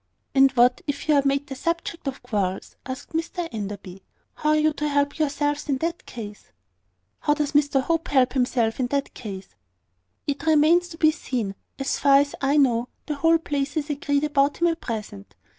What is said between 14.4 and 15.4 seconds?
him at present.